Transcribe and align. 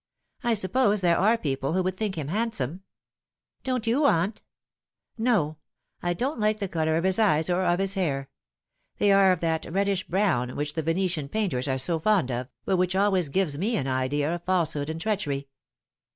"I 0.51 0.55
suppose 0.55 1.01
there 1.01 1.19
are 1.19 1.37
people 1.37 1.73
who 1.73 1.83
would 1.83 1.95
think 1.95 2.15
him 2.17 2.29
handsome."" 2.29 2.81
Don't 3.63 3.85
you, 3.85 4.05
aunt?" 4.07 4.41
"No. 5.19 5.57
I 6.01 6.15
don't 6.15 6.39
like 6.39 6.59
the 6.59 6.67
colour 6.67 6.97
of 6.97 7.03
his 7.03 7.19
eyes 7.19 7.51
or 7.51 7.63
of 7.65 7.77
his 7.77 7.93
hair. 7.93 8.31
They 8.97 9.11
are 9.11 9.31
of 9.31 9.41
that 9.41 9.71
reddish 9.71 10.07
brown 10.07 10.55
which 10.55 10.73
the 10.73 10.81
Venetian 10.81 11.29
painters 11.29 11.67
are 11.67 11.77
so 11.77 11.99
fond 11.99 12.31
of, 12.31 12.47
but 12.65 12.77
which 12.77 12.95
always 12.95 13.29
give 13.29 13.55
me 13.59 13.77
an 13.77 13.87
idea 13.87 14.33
of 14.33 14.43
falsehood 14.43 14.89
and 14.89 14.99
treachery. 14.99 15.49